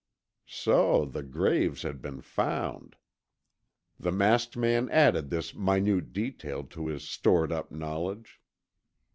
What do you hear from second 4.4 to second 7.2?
man added this minute detail to his